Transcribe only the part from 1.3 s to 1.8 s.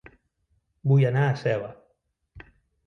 Seva